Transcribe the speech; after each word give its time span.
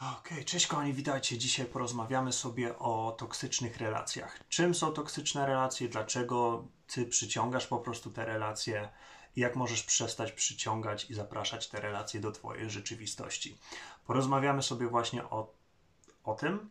Okej, 0.00 0.44
cześć 0.44 0.66
kochani, 0.66 0.92
witajcie. 0.92 1.38
Dzisiaj 1.38 1.66
porozmawiamy 1.66 2.32
sobie 2.32 2.78
o 2.78 3.16
toksycznych 3.18 3.76
relacjach. 3.76 4.40
Czym 4.48 4.74
są 4.74 4.92
toksyczne 4.92 5.46
relacje, 5.46 5.88
dlaczego 5.88 6.64
ty 6.86 7.06
przyciągasz 7.06 7.66
po 7.66 7.78
prostu 7.78 8.10
te 8.10 8.24
relacje 8.24 8.88
jak 9.36 9.56
możesz 9.56 9.82
przestać 9.82 10.32
przyciągać 10.32 11.10
i 11.10 11.14
zapraszać 11.14 11.68
te 11.68 11.80
relacje 11.80 12.20
do 12.20 12.32
twojej 12.32 12.70
rzeczywistości. 12.70 13.58
Porozmawiamy 14.06 14.62
sobie 14.62 14.86
właśnie 14.86 15.24
o, 15.24 15.52
o 16.24 16.34
tym, 16.34 16.70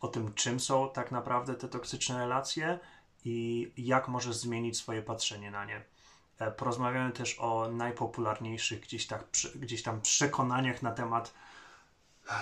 o 0.00 0.08
tym, 0.08 0.34
czym 0.34 0.60
są 0.60 0.90
tak 0.90 1.10
naprawdę 1.10 1.54
te 1.54 1.68
toksyczne 1.68 2.18
relacje 2.18 2.78
i 3.24 3.72
jak 3.76 4.08
możesz 4.08 4.36
zmienić 4.36 4.76
swoje 4.76 5.02
patrzenie 5.02 5.50
na 5.50 5.64
nie. 5.64 5.84
E, 6.38 6.50
Porozmawiamy 6.50 7.12
też 7.12 7.38
o 7.38 7.68
najpopularniejszych 7.72 8.80
gdzieś, 8.80 9.06
tak, 9.06 9.24
gdzieś 9.54 9.82
tam 9.82 10.00
przekonaniach 10.00 10.82
na 10.82 10.92
temat 10.92 11.34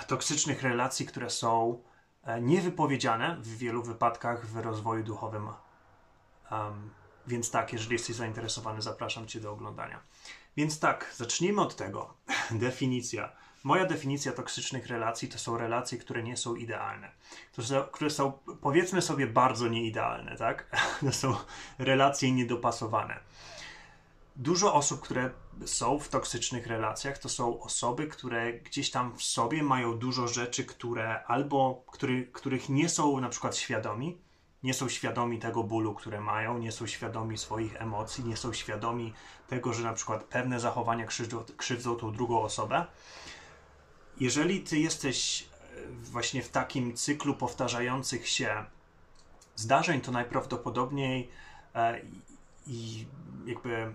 toksycznych 0.07 0.63
relacji, 0.63 1.07
które 1.07 1.31
są 1.31 1.83
e, 2.23 2.41
niewypowiedziane 2.41 3.37
w 3.41 3.57
wielu 3.57 3.83
wypadkach 3.83 4.47
w 4.47 4.57
rozwoju 4.57 5.05
duchowym. 5.05 5.49
Um, 6.51 6.91
więc 7.27 7.51
tak, 7.51 7.73
jeżeli 7.73 7.93
jesteś 7.93 8.17
zainteresowany, 8.17 8.83
zapraszam 8.83 9.27
Cię 9.27 9.41
do 9.41 9.53
oglądania. 9.53 10.01
Więc 10.57 10.81
tak, 10.81 11.13
zacznijmy 11.17 11.61
od 11.61 11.77
tego. 11.77 12.15
Definicja. 12.51 13.33
Moja 13.65 13.85
definicja 13.85 14.33
toksycznych 14.33 14.87
relacji 14.87 15.29
to 15.29 15.39
są 15.39 15.59
relacje, 15.59 15.99
które 15.99 16.23
nie 16.23 16.37
są 16.37 16.55
idealne. 16.55 17.11
To 17.53 17.63
są, 17.63 17.83
które 17.83 18.11
są, 18.11 18.33
powiedzmy 18.61 19.03
sobie, 19.03 19.27
bardzo 19.27 19.69
nieidealne, 19.69 20.37
tak? 20.37 20.67
To 21.01 21.13
są 21.13 21.37
relacje 21.79 22.33
niedopasowane. 22.33 23.21
Dużo 24.37 24.75
osób, 24.75 25.01
które 25.01 25.31
są 25.65 25.99
w 25.99 26.09
toksycznych 26.09 26.67
relacjach, 26.67 27.19
to 27.19 27.29
są 27.29 27.61
osoby, 27.61 28.07
które 28.07 28.53
gdzieś 28.53 28.91
tam 28.91 29.17
w 29.17 29.23
sobie 29.23 29.63
mają 29.63 29.99
dużo 29.99 30.29
rzeczy, 30.29 30.65
które 30.65 31.25
albo 31.25 31.85
który, 31.87 32.27
których 32.27 32.69
nie 32.69 32.89
są 32.89 33.21
na 33.21 33.29
przykład 33.29 33.57
świadomi, 33.57 34.19
nie 34.63 34.75
są 34.75 34.89
świadomi 34.89 35.39
tego 35.39 35.65
bólu, 35.65 35.95
które 35.95 36.21
mają, 36.21 36.59
nie 36.59 36.73
są 36.73 36.87
świadomi 36.87 37.39
swoich 37.39 37.83
emocji, 37.83 38.25
nie 38.25 38.37
są 38.37 38.53
świadomi 38.53 39.15
tego, 39.49 39.73
że 39.73 39.83
na 39.83 39.93
przykład 39.93 40.25
pewne 40.25 40.61
zachowania 40.61 41.07
krzywdzą, 41.07 41.45
krzywdzą 41.57 41.97
tą 41.97 42.13
drugą 42.13 42.43
osobę. 42.43 42.87
Jeżeli 44.21 44.61
ty 44.61 44.79
jesteś 44.79 45.43
e, 45.43 45.47
właśnie 45.91 46.43
w 46.43 46.49
takim 46.49 46.97
cyklu 46.97 47.35
powtarzających 47.35 48.29
się 48.29 48.65
zdarzeń, 49.57 50.01
to 50.01 50.13
najprawdopodobniej 50.13 51.31
e, 51.75 52.01
i, 52.01 52.13
i 52.67 53.07
jakby 53.47 53.95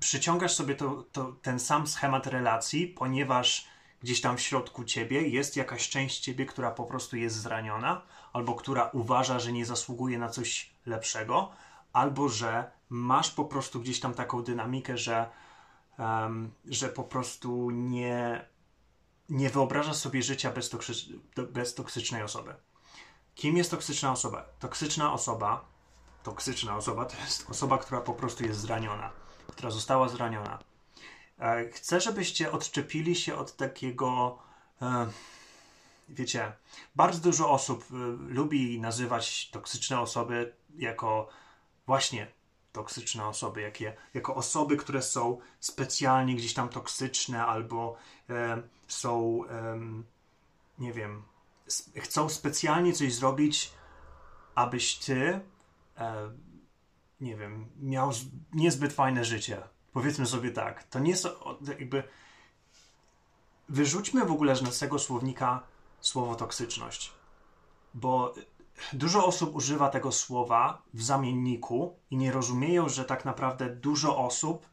przyciągasz 0.00 0.54
sobie 0.54 0.74
to, 0.74 1.04
to, 1.12 1.32
ten 1.42 1.60
sam 1.60 1.86
schemat 1.86 2.26
relacji, 2.26 2.86
ponieważ 2.86 3.68
gdzieś 4.00 4.20
tam 4.20 4.36
w 4.36 4.40
środku 4.40 4.84
ciebie 4.84 5.28
jest 5.28 5.56
jakaś 5.56 5.88
część 5.88 6.20
ciebie, 6.20 6.46
która 6.46 6.70
po 6.70 6.84
prostu 6.84 7.16
jest 7.16 7.36
zraniona, 7.36 8.02
albo 8.32 8.54
która 8.54 8.90
uważa, 8.92 9.38
że 9.38 9.52
nie 9.52 9.66
zasługuje 9.66 10.18
na 10.18 10.28
coś 10.28 10.70
lepszego, 10.86 11.52
albo 11.92 12.28
że 12.28 12.70
masz 12.88 13.30
po 13.30 13.44
prostu 13.44 13.80
gdzieś 13.80 14.00
tam 14.00 14.14
taką 14.14 14.42
dynamikę, 14.42 14.98
że, 14.98 15.30
em, 15.98 16.50
że 16.64 16.88
po 16.88 17.04
prostu 17.04 17.70
nie, 17.70 18.48
nie 19.28 19.50
wyobrażasz 19.50 19.96
sobie 19.96 20.22
życia 20.22 20.50
bez, 20.50 20.70
bez 21.50 21.74
toksycznej 21.74 22.22
osoby. 22.22 22.54
Kim 23.34 23.56
jest 23.56 23.70
toksyczna 23.70 24.12
osoba? 24.12 24.44
Toksyczna 24.58 25.12
osoba, 25.12 25.64
toksyczna 26.22 26.76
osoba 26.76 27.04
to 27.04 27.16
jest 27.16 27.50
osoba, 27.50 27.78
która 27.78 28.00
po 28.00 28.14
prostu 28.14 28.44
jest 28.44 28.60
zraniona, 28.60 29.10
która 29.52 29.70
została 29.70 30.08
zraniona. 30.08 30.58
E, 31.38 31.70
Chcę, 31.70 32.00
żebyście 32.00 32.52
odczepili 32.52 33.14
się 33.16 33.36
od 33.36 33.56
takiego. 33.56 34.38
E, 34.82 35.06
wiecie, 36.08 36.52
bardzo 36.96 37.20
dużo 37.20 37.50
osób 37.50 37.84
e, 37.90 37.94
lubi 38.28 38.80
nazywać 38.80 39.50
toksyczne 39.50 40.00
osoby 40.00 40.54
jako 40.76 41.28
właśnie 41.86 42.26
toksyczne 42.72 43.26
osoby, 43.26 43.60
jakie, 43.60 43.96
jako 44.14 44.34
osoby, 44.34 44.76
które 44.76 45.02
są 45.02 45.38
specjalnie 45.60 46.34
gdzieś 46.34 46.54
tam 46.54 46.68
toksyczne 46.68 47.46
albo 47.46 47.96
e, 48.30 48.62
są, 48.88 49.44
em, 49.44 50.04
nie 50.78 50.92
wiem, 50.92 51.22
chcą 51.96 52.28
specjalnie 52.28 52.92
coś 52.92 53.14
zrobić, 53.14 53.72
abyś 54.54 54.94
ty, 54.94 55.40
e, 55.96 56.30
nie 57.20 57.36
wiem, 57.36 57.66
miał 57.80 58.10
niezbyt 58.52 58.92
fajne 58.92 59.24
życie. 59.24 59.62
Powiedzmy 59.92 60.26
sobie 60.26 60.50
tak. 60.50 60.82
To 60.84 60.98
nie 60.98 61.14
o- 61.44 61.58
jakby. 61.68 62.02
Wyrzućmy 63.68 64.24
w 64.24 64.30
ogóle 64.32 64.56
z 64.56 64.78
tego 64.78 64.98
słownika 64.98 65.62
słowo 66.00 66.34
toksyczność, 66.34 67.12
bo 67.94 68.34
dużo 68.92 69.26
osób 69.26 69.54
używa 69.54 69.88
tego 69.88 70.12
słowa 70.12 70.82
w 70.94 71.02
zamienniku 71.02 71.96
i 72.10 72.16
nie 72.16 72.32
rozumieją, 72.32 72.88
że 72.88 73.04
tak 73.04 73.24
naprawdę 73.24 73.76
dużo 73.76 74.18
osób 74.18 74.66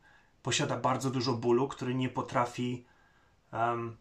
posiada 0.43 0.77
bardzo 0.77 1.09
dużo 1.09 1.33
bólu, 1.33 1.67
który 1.67 1.95
nie 1.95 2.09
potrafi, 2.09 2.85
em, 3.51 3.97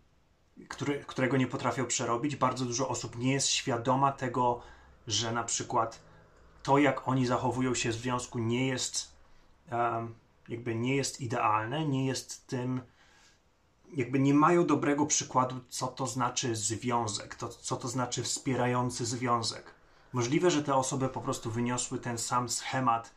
który, 0.68 1.04
którego 1.04 1.36
nie 1.36 1.46
potrafią 1.46 1.86
przerobić. 1.86 2.36
Bardzo 2.36 2.64
dużo 2.64 2.88
osób 2.88 3.18
nie 3.18 3.32
jest 3.32 3.48
świadoma 3.48 4.12
tego, 4.12 4.60
że 5.06 5.32
na 5.32 5.44
przykład 5.44 6.02
to, 6.64 6.78
jak 6.78 7.08
oni 7.08 7.26
zachowują 7.26 7.74
się 7.74 7.90
w 7.90 7.94
związku, 7.94 8.38
nie 8.38 8.66
jest 8.66 9.14
jakby 10.48 10.74
nie 10.74 10.96
jest 10.96 11.20
idealne, 11.20 11.86
nie 11.86 12.06
jest 12.06 12.46
tym, 12.46 12.80
jakby 13.94 14.18
nie 14.18 14.34
mają 14.34 14.66
dobrego 14.66 15.06
przykładu, 15.06 15.60
co 15.68 15.86
to 15.86 16.06
znaczy 16.06 16.56
związek, 16.56 17.34
to, 17.34 17.48
co 17.48 17.76
to 17.76 17.88
znaczy 17.88 18.22
wspierający 18.22 19.06
związek. 19.06 19.74
Możliwe, 20.12 20.50
że 20.50 20.62
te 20.62 20.74
osoby 20.74 21.08
po 21.08 21.20
prostu 21.20 21.50
wyniosły 21.50 21.98
ten 21.98 22.18
sam 22.18 22.48
schemat 22.48 23.14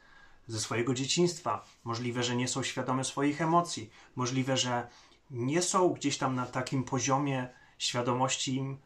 ze 0.48 0.60
swojego 0.60 0.94
dzieciństwa. 0.94 1.66
Możliwe, 1.84 2.24
że 2.24 2.36
nie 2.36 2.48
są 2.48 2.64
świadome 2.64 3.04
swoich 3.04 3.42
emocji. 3.42 3.90
Możliwe, 4.16 4.58
że 4.58 4.88
nie 5.32 5.62
są 5.62 5.90
gdzieś 5.90 6.18
tam 6.18 6.36
na 6.36 6.46
takim 6.46 6.84
poziomie 6.84 7.50
świadomości, 7.78 8.78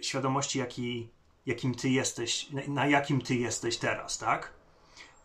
świadomości 0.00 0.58
jaki, 0.58 1.08
jakim 1.46 1.74
ty 1.74 1.88
jesteś, 1.88 2.46
na- 2.68 2.86
jakim 2.86 3.20
ty 3.22 3.34
jesteś 3.34 3.76
teraz, 3.78 4.18
tak? 4.18 4.52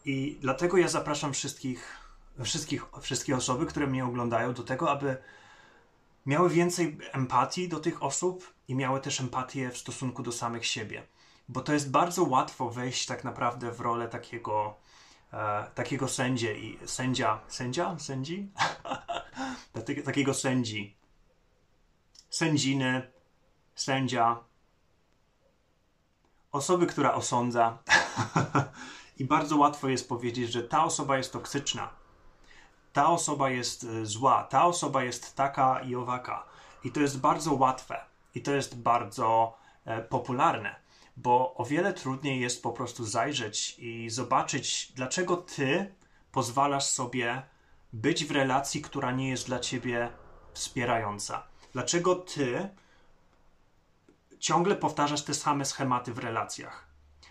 I 0.05 0.37
dlatego 0.41 0.77
ja 0.77 0.87
zapraszam 0.87 1.33
wszystkich, 1.33 1.97
wszystkich, 2.43 2.85
wszystkie 3.01 3.35
osoby, 3.35 3.65
które 3.65 3.87
mnie 3.87 4.05
oglądają, 4.05 4.53
do 4.53 4.63
tego, 4.63 4.91
aby 4.91 5.17
miały 6.25 6.49
więcej 6.49 6.97
empatii 7.11 7.69
do 7.69 7.79
tych 7.79 8.03
osób 8.03 8.53
i 8.67 8.75
miały 8.75 9.01
też 9.01 9.21
empatię 9.21 9.69
w 9.69 9.77
stosunku 9.77 10.23
do 10.23 10.31
samych 10.31 10.65
siebie. 10.65 11.03
Bo 11.49 11.61
to 11.61 11.73
jest 11.73 11.91
bardzo 11.91 12.23
łatwo 12.23 12.69
wejść 12.69 13.05
tak 13.05 13.23
naprawdę 13.23 13.71
w 13.71 13.79
rolę 13.79 14.07
takiego, 14.07 14.77
e, 15.33 15.63
takiego 15.75 16.07
sędzie 16.07 16.57
i 16.59 16.77
sędzia, 16.85 17.41
sędzia, 17.47 17.99
sędzi? 17.99 18.51
Taki- 19.73 20.03
takiego 20.03 20.33
sędzi, 20.33 20.97
sędziny, 22.29 23.11
sędzia, 23.75 24.43
osoby, 26.51 26.87
która 26.87 27.13
osądza. 27.13 27.77
I 29.19 29.25
bardzo 29.25 29.57
łatwo 29.57 29.87
jest 29.89 30.09
powiedzieć, 30.09 30.51
że 30.51 30.63
ta 30.63 30.83
osoba 30.83 31.17
jest 31.17 31.33
toksyczna, 31.33 31.89
ta 32.93 33.09
osoba 33.09 33.49
jest 33.49 33.83
y, 33.83 34.05
zła, 34.05 34.43
ta 34.43 34.65
osoba 34.65 35.03
jest 35.03 35.35
taka 35.35 35.79
i 35.79 35.95
owaka. 35.95 36.45
I 36.83 36.91
to 36.91 36.99
jest 36.99 37.19
bardzo 37.19 37.53
łatwe 37.53 38.05
i 38.35 38.41
to 38.41 38.51
jest 38.51 38.77
bardzo 38.77 39.57
e, 39.85 40.01
popularne, 40.01 40.75
bo 41.17 41.53
o 41.55 41.65
wiele 41.65 41.93
trudniej 41.93 42.39
jest 42.39 42.63
po 42.63 42.71
prostu 42.71 43.05
zajrzeć 43.05 43.75
i 43.79 44.09
zobaczyć, 44.09 44.91
dlaczego 44.95 45.37
ty 45.37 45.95
pozwalasz 46.31 46.85
sobie 46.85 47.41
być 47.93 48.25
w 48.25 48.31
relacji, 48.31 48.81
która 48.81 49.11
nie 49.11 49.29
jest 49.29 49.47
dla 49.47 49.59
ciebie 49.59 50.11
wspierająca. 50.53 51.43
Dlaczego 51.73 52.15
ty 52.15 52.69
ciągle 54.41 54.75
powtarzasz 54.75 55.21
te 55.21 55.33
same 55.33 55.65
schematy 55.65 56.13
w 56.13 56.17
relacjach? 56.17 56.87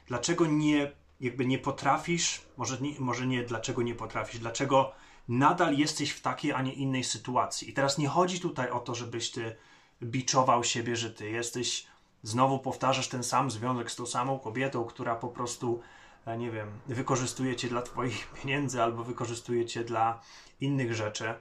Dlaczego 0.06 0.46
nie, 0.46 0.92
jakby 1.20 1.46
nie 1.46 1.58
potrafisz, 1.58 2.42
może 2.56 2.78
nie, 2.80 3.00
może 3.00 3.26
nie 3.26 3.42
dlaczego 3.42 3.82
nie 3.82 3.94
potrafisz, 3.94 4.40
dlaczego 4.40 4.92
nadal 5.28 5.76
jesteś 5.76 6.10
w 6.10 6.20
takiej, 6.20 6.52
a 6.52 6.62
nie 6.62 6.72
innej 6.72 7.04
sytuacji? 7.04 7.70
I 7.70 7.72
teraz 7.72 7.98
nie 7.98 8.08
chodzi 8.08 8.40
tutaj 8.40 8.70
o 8.70 8.80
to, 8.80 8.94
żebyś 8.94 9.30
ty 9.30 9.56
biczował 10.02 10.64
siebie, 10.64 10.96
że 10.96 11.10
ty 11.10 11.30
jesteś, 11.30 11.86
znowu 12.22 12.58
powtarzasz 12.58 13.08
ten 13.08 13.22
sam 13.22 13.50
związek 13.50 13.90
z 13.90 13.96
tą 13.96 14.06
samą 14.06 14.38
kobietą, 14.38 14.84
która 14.84 15.16
po 15.16 15.28
prostu, 15.28 15.80
e, 16.26 16.38
nie 16.38 16.50
wiem, 16.50 16.68
wykorzystuje 16.86 17.56
cię 17.56 17.68
dla 17.68 17.82
twoich 17.82 18.26
pieniędzy 18.42 18.82
albo 18.82 19.04
wykorzystuje 19.04 19.66
cię 19.66 19.84
dla 19.84 20.20
innych 20.60 20.94
rzeczy. 20.94 21.34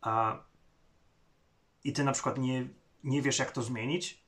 A, 0.00 0.38
I 1.84 1.92
ty 1.92 2.04
na 2.04 2.12
przykład 2.12 2.38
nie, 2.38 2.68
nie 3.04 3.22
wiesz, 3.22 3.38
jak 3.38 3.50
to 3.50 3.62
zmienić. 3.62 4.25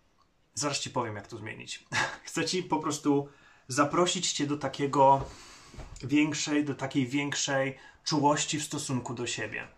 Zaraz 0.59 0.79
ci 0.79 0.91
powiem, 0.91 1.17
jak 1.17 1.27
to 1.27 1.37
zmienić. 1.37 1.87
Chcę 2.27 2.45
ci 2.45 2.63
po 2.63 2.79
prostu 2.79 3.29
zaprosić 3.69 4.33
cię 4.33 4.47
do 4.47 4.57
takiego 4.57 5.25
większej, 6.03 6.65
do 6.65 6.75
takiej 6.75 7.07
większej 7.07 7.79
czułości 8.05 8.61
w 8.61 8.65
stosunku 8.65 9.15
do 9.15 9.27
siebie. 9.27 9.69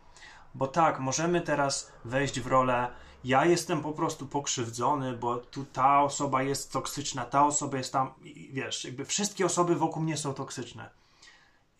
Bo 0.55 0.67
tak, 0.67 1.00
możemy 1.00 1.41
teraz 1.41 1.93
wejść 2.05 2.41
w 2.41 2.47
rolę 2.47 2.91
ja 3.25 3.44
jestem 3.44 3.82
po 3.82 3.93
prostu 3.93 4.27
pokrzywdzony, 4.27 5.17
bo 5.17 5.37
tu 5.37 5.65
ta 5.65 6.03
osoba 6.03 6.43
jest 6.43 6.73
toksyczna, 6.73 7.25
ta 7.25 7.47
osoba 7.47 7.79
jest 7.79 7.93
tam, 7.93 8.15
i 8.23 8.50
wiesz, 8.53 8.85
jakby 8.85 9.05
wszystkie 9.05 9.47
osoby 9.47 9.77
wokół 9.77 10.03
mnie 10.03 10.17
są 10.17 10.35
toksyczne. 10.35 10.91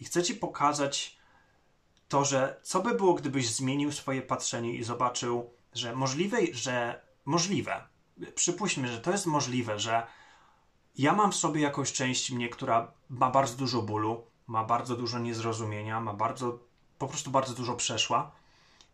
I 0.01 0.05
chcę 0.05 0.23
ci 0.23 0.35
pokazać 0.35 1.19
to, 2.09 2.25
że 2.25 2.61
co 2.63 2.81
by 2.81 2.95
było, 2.95 3.15
gdybyś 3.15 3.51
zmienił 3.51 3.93
swoje 3.93 4.23
patrzenie 4.23 4.75
i 4.75 4.85
zobaczył, 4.85 5.51
że 5.75 5.97
możliwe, 5.97 6.39
że 6.53 7.03
możliwe, 7.25 7.90
przypuśćmy, 8.35 8.89
że 8.89 9.01
to 9.01 9.11
jest 9.11 9.27
możliwe, 9.27 9.79
że 9.79 10.07
ja 10.97 11.13
mam 11.13 11.33
w 11.33 11.37
sobie 11.37 11.61
jakąś 11.61 11.93
część 11.93 12.31
mnie, 12.31 12.49
która 12.49 12.93
ma 13.09 13.31
bardzo 13.31 13.57
dużo 13.57 13.83
bólu, 13.83 14.27
ma 14.47 14.65
bardzo 14.65 14.97
dużo 14.97 15.19
niezrozumienia, 15.19 16.01
ma 16.01 16.15
bardzo, 16.15 16.59
po 16.99 17.09
prostu 17.09 17.31
bardzo 17.31 17.55
dużo 17.55 17.77
przeszła. 17.77 18.31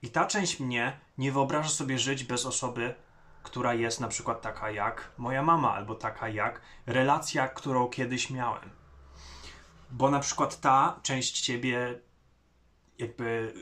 I 0.03 0.11
ta 0.11 0.25
część 0.25 0.61
mnie 0.61 1.01
nie 1.19 1.33
wyobraża 1.33 1.69
sobie 1.69 1.99
żyć 1.99 2.25
bez 2.25 2.47
osoby, 2.47 2.95
która 3.43 3.75
jest 3.75 4.01
na 4.01 4.09
przykład 4.09 4.43
taka 4.43 4.71
jak 4.71 5.13
moja 5.19 5.43
mama, 5.43 5.75
albo 5.75 5.95
taka 5.95 6.29
jak 6.29 6.61
relacja, 6.87 7.49
którą 7.49 7.89
kiedyś 7.89 8.31
miałem. 8.31 8.71
Bo 9.91 10.11
na 10.11 10.21
przykład 10.21 10.61
ta 10.61 11.01
część 11.03 11.41
ciebie 11.41 12.01
jakby 12.99 13.55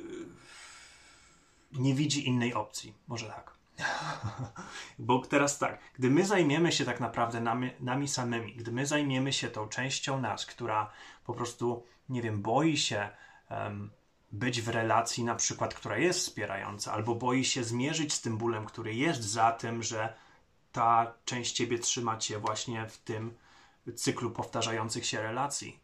nie 1.72 1.94
widzi 1.94 2.28
innej 2.28 2.54
opcji. 2.54 2.94
Może 3.06 3.26
tak. 3.26 3.53
Bo 4.98 5.18
teraz 5.18 5.58
tak, 5.58 5.78
gdy 5.94 6.10
my 6.10 6.26
zajmiemy 6.26 6.72
się 6.72 6.84
tak 6.84 7.00
naprawdę 7.00 7.40
nami, 7.40 7.70
nami 7.80 8.08
samymi, 8.08 8.54
gdy 8.56 8.72
my 8.72 8.86
zajmiemy 8.86 9.32
się 9.32 9.48
tą 9.48 9.68
częścią 9.68 10.20
nas, 10.20 10.46
która 10.46 10.90
po 11.24 11.34
prostu, 11.34 11.84
nie 12.08 12.22
wiem, 12.22 12.42
boi 12.42 12.76
się 12.76 13.08
um, 13.50 13.90
być 14.32 14.62
w 14.62 14.68
relacji, 14.68 15.24
na 15.24 15.34
przykład, 15.34 15.74
która 15.74 15.98
jest 15.98 16.18
wspierająca, 16.18 16.92
albo 16.92 17.14
boi 17.14 17.44
się 17.44 17.64
zmierzyć 17.64 18.12
z 18.12 18.20
tym 18.20 18.38
bólem, 18.38 18.64
który 18.64 18.94
jest 18.94 19.22
za 19.22 19.52
tym, 19.52 19.82
że 19.82 20.14
ta 20.72 21.14
część 21.24 21.52
ciebie 21.52 21.78
trzyma 21.78 22.16
cię 22.16 22.38
właśnie 22.38 22.88
w 22.88 22.98
tym 22.98 23.34
cyklu 23.94 24.30
powtarzających 24.30 25.06
się 25.06 25.22
relacji. 25.22 25.80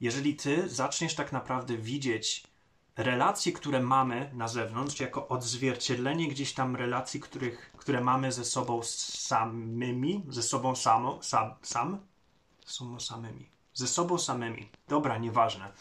Jeżeli 0.00 0.36
ty 0.36 0.68
zaczniesz 0.68 1.14
tak 1.14 1.32
naprawdę 1.32 1.76
widzieć 1.76 2.46
relacje, 2.98 3.52
które 3.52 3.80
mamy 3.80 4.30
na 4.34 4.48
zewnątrz, 4.48 5.00
jako 5.00 5.28
odzwierciedlenie 5.28 6.28
gdzieś 6.28 6.54
tam 6.54 6.76
relacji, 6.76 7.20
których, 7.20 7.72
które 7.76 8.00
mamy 8.00 8.32
ze 8.32 8.44
sobą 8.44 8.80
samymi, 8.82 10.24
ze 10.28 10.42
sobą 10.42 10.76
samo, 10.76 11.22
sam, 11.22 11.54
sam, 11.62 11.98
są 12.66 13.00
samymi, 13.00 13.50
ze 13.74 13.88
sobą 13.88 14.18
samymi. 14.18 14.70
Dobra, 14.88 15.18
nieważne. 15.18 15.72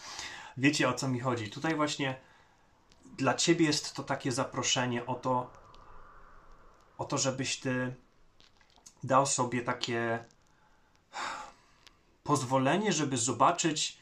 Wiecie 0.58 0.90
o 0.90 0.94
co 0.94 1.08
mi 1.08 1.20
chodzi. 1.20 1.50
Tutaj 1.50 1.76
właśnie 1.76 2.20
dla 3.18 3.34
ciebie 3.34 3.66
jest 3.66 3.96
to 3.96 4.04
takie 4.04 4.32
zaproszenie 4.32 5.06
o 5.06 5.16
to, 5.16 5.52
o 6.98 7.06
to, 7.06 7.18
żebyś 7.18 7.60
ty 7.60 7.96
dał 9.04 9.26
sobie 9.26 9.62
takie 9.62 10.26
pozwolenie, 12.24 12.94
żeby 12.94 13.18
zobaczyć 13.18 13.98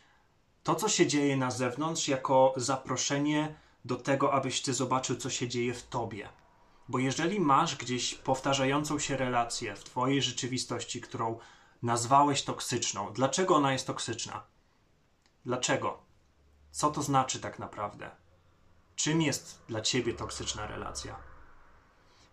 to, 0.66 0.76
co 0.76 0.90
się 0.90 1.08
dzieje 1.08 1.38
na 1.38 1.52
zewnątrz, 1.52 2.08
jako 2.08 2.54
zaproszenie 2.56 3.56
do 3.86 3.96
tego, 3.96 4.34
abyś 4.34 4.62
ty 4.62 4.74
zobaczył, 4.74 5.16
co 5.16 5.30
się 5.30 5.48
dzieje 5.48 5.74
w 5.74 5.88
tobie. 5.88 6.30
Bo 6.90 7.00
jeżeli 7.00 7.40
masz 7.40 7.76
gdzieś 7.76 8.16
powtarzającą 8.16 9.00
się 9.00 9.18
relację 9.18 9.76
w 9.76 9.84
twojej 9.84 10.22
rzeczywistości, 10.22 11.02
którą 11.02 11.40
nazwałeś 11.84 12.44
toksyczną, 12.44 13.14
dlaczego 13.14 13.56
ona 13.56 13.74
jest 13.74 13.88
toksyczna? 13.88 14.44
Dlaczego? 15.46 16.00
Co 16.72 16.92
to 16.92 17.02
znaczy 17.02 17.40
tak 17.40 17.60
naprawdę? 17.60 18.12
Czym 18.96 19.22
jest 19.22 19.62
dla 19.68 19.82
ciebie 19.82 20.14
toksyczna 20.14 20.68
relacja? 20.68 21.16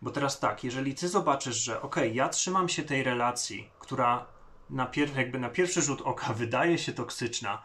Bo 0.03 0.11
teraz 0.11 0.41
tak, 0.41 0.65
jeżeli 0.65 0.95
ty 0.95 1.09
zobaczysz, 1.09 1.57
że 1.57 1.83
ok, 1.83 1.97
ja 2.13 2.29
trzymam 2.29 2.69
się 2.69 2.83
tej 2.83 3.03
relacji, 3.03 3.71
która 3.79 4.27
na, 4.71 4.87
pier- 4.87 5.17
jakby 5.17 5.39
na 5.39 5.51
pierwszy 5.51 5.83
rzut 5.83 6.01
oka 6.01 6.33
wydaje 6.43 6.79
się 6.79 6.93
toksyczna, 6.93 7.63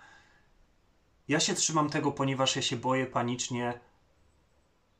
ja 1.27 1.39
się 1.39 1.53
trzymam 1.53 1.89
tego, 1.89 2.11
ponieważ 2.11 2.55
ja 2.55 2.61
się 2.61 2.75
boję 2.75 3.05
panicznie 3.05 3.79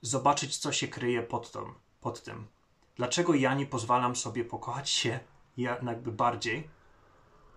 zobaczyć, 0.02 0.58
co 0.58 0.72
się 0.72 0.88
kryje 0.88 1.24
pod, 1.24 1.52
tą, 1.52 1.74
pod 2.02 2.24
tym. 2.24 2.48
Dlaczego 2.96 3.34
ja 3.34 3.54
nie 3.54 3.66
pozwalam 3.66 4.16
sobie 4.16 4.46
pokochać 4.46 4.90
się 4.90 5.20
jakby 5.58 6.12
bardziej 6.12 6.70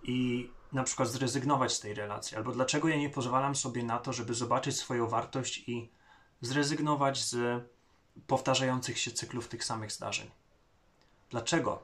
i 0.02 0.50
na 0.72 0.84
przykład 0.84 1.08
zrezygnować 1.08 1.72
z 1.72 1.80
tej 1.80 1.94
relacji? 1.94 2.36
Albo 2.36 2.52
dlaczego 2.52 2.88
ja 2.88 2.96
nie 2.96 3.10
pozwalam 3.10 3.56
sobie 3.56 3.82
na 3.82 3.98
to, 3.98 4.12
żeby 4.12 4.34
zobaczyć 4.34 4.76
swoją 4.76 5.08
wartość 5.08 5.68
i 5.68 5.90
zrezygnować 6.40 7.24
z 7.24 7.64
powtarzających 8.26 8.98
się 8.98 9.10
cyklów 9.10 9.48
tych 9.48 9.64
samych 9.64 9.92
zdarzeń? 9.92 10.30
Dlaczego? 11.30 11.82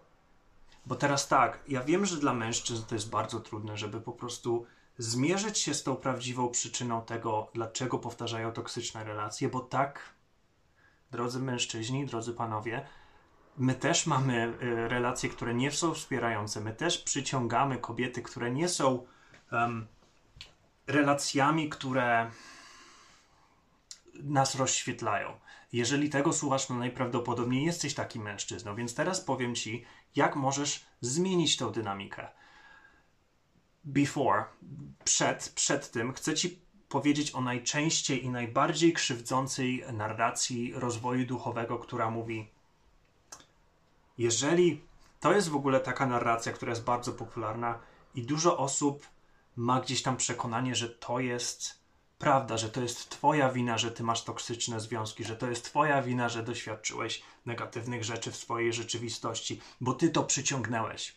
Bo 0.86 0.94
teraz 0.94 1.28
tak, 1.28 1.62
ja 1.68 1.84
wiem, 1.84 2.06
że 2.06 2.16
dla 2.16 2.34
mężczyzn 2.34 2.84
to 2.88 2.94
jest 2.94 3.10
bardzo 3.10 3.40
trudne, 3.40 3.76
żeby 3.76 4.00
po 4.00 4.12
prostu 4.12 4.66
zmierzyć 4.98 5.58
się 5.58 5.74
z 5.74 5.82
tą 5.82 5.96
prawdziwą 5.96 6.48
przyczyną 6.48 7.02
tego, 7.02 7.50
dlaczego 7.54 7.98
powtarzają 7.98 8.52
toksyczne 8.52 9.04
relacje, 9.04 9.48
bo 9.48 9.60
tak, 9.60 10.14
drodzy 11.10 11.40
mężczyźni, 11.40 12.06
drodzy 12.06 12.32
panowie, 12.32 12.86
my 13.58 13.74
też 13.74 14.06
mamy 14.06 14.54
y, 14.62 14.88
relacje, 14.88 15.28
które 15.28 15.54
nie 15.54 15.70
są 15.72 15.94
wspierające. 15.94 16.60
My 16.60 16.72
też 16.72 16.98
przyciągamy 16.98 17.78
kobiety, 17.78 18.22
które 18.22 18.50
nie 18.50 18.68
są 18.68 19.06
um, 19.52 19.86
relacjami, 20.86 21.68
które 21.68 22.30
nas 24.14 24.54
rozświetlają. 24.54 25.40
Jeżeli 25.72 26.10
tego 26.10 26.32
słuchasz, 26.32 26.66
to 26.66 26.74
najprawdopodobniej 26.74 27.64
jesteś 27.64 27.94
takim 27.94 28.22
mężczyzną. 28.22 28.74
Więc 28.74 28.94
teraz 28.94 29.20
powiem 29.20 29.54
ci, 29.54 29.84
jak 30.16 30.36
możesz 30.36 30.86
zmienić 31.00 31.56
tę 31.56 31.72
dynamikę 31.72 32.28
before, 33.86 34.44
przed, 35.04 35.52
przed 35.54 35.90
tym, 35.90 36.12
chcę 36.12 36.34
Ci 36.34 36.58
powiedzieć 36.88 37.34
o 37.34 37.40
najczęściej 37.40 38.24
i 38.24 38.28
najbardziej 38.28 38.92
krzywdzącej 38.92 39.84
narracji 39.92 40.72
rozwoju 40.74 41.26
duchowego, 41.26 41.78
która 41.78 42.10
mówi: 42.10 42.48
Jeżeli 44.18 44.80
to 45.20 45.32
jest 45.32 45.48
w 45.48 45.56
ogóle 45.56 45.80
taka 45.80 46.06
narracja, 46.06 46.52
która 46.52 46.70
jest 46.70 46.84
bardzo 46.84 47.12
popularna 47.12 47.78
i 48.14 48.22
dużo 48.22 48.58
osób 48.58 49.06
ma 49.56 49.80
gdzieś 49.80 50.02
tam 50.02 50.16
przekonanie, 50.16 50.74
że 50.74 50.88
to 50.88 51.20
jest 51.20 51.78
prawda, 52.18 52.56
że 52.56 52.70
to 52.70 52.82
jest 52.82 53.10
Twoja 53.10 53.52
wina, 53.52 53.78
że 53.78 53.90
Ty 53.90 54.02
masz 54.02 54.24
toksyczne 54.24 54.80
związki, 54.80 55.24
że 55.24 55.36
to 55.36 55.46
jest 55.50 55.64
Twoja 55.64 56.02
wina, 56.02 56.28
że 56.28 56.42
doświadczyłeś 56.42 57.22
negatywnych 57.46 58.04
rzeczy 58.04 58.32
w 58.32 58.36
swojej 58.36 58.72
rzeczywistości, 58.72 59.60
bo 59.80 59.94
Ty 59.94 60.10
to 60.10 60.24
przyciągnęłeś. 60.24 61.16